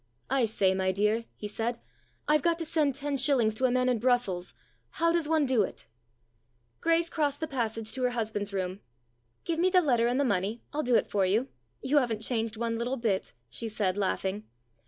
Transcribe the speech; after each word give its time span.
"I 0.41 0.45
say, 0.45 0.73
my 0.73 0.91
dear," 0.91 1.25
he 1.35 1.47
said." 1.47 1.79
I've 2.27 2.41
got 2.41 2.57
to 2.57 2.65
send 2.65 2.95
ten 2.95 3.17
shillings 3.17 3.53
to 3.53 3.65
a 3.65 3.71
man 3.71 3.87
in 3.87 3.99
Brussels. 3.99 4.55
How 4.89 5.11
does 5.11 5.29
one 5.29 5.45
do 5.45 5.61
it?" 5.61 5.85
Grace 6.81 7.07
crossed 7.07 7.39
the 7.39 7.45
passage 7.47 7.91
to 7.91 8.01
her 8.01 8.09
husband's 8.09 8.51
room. 8.51 8.79
"Give 9.43 9.59
me 9.59 9.69
the 9.69 9.79
letter 9.79 10.07
and 10.07 10.19
the 10.19 10.23
money, 10.25 10.63
I'll 10.73 10.81
do 10.81 10.95
it 10.95 11.05
for 11.11 11.23
you. 11.23 11.49
You 11.83 11.97
haven't 11.97 12.21
changed 12.23 12.57
one 12.57 12.79
little 12.79 12.97
bit," 12.97 13.33
she 13.47 13.69
said, 13.69 13.95
laughing. 13.95 14.47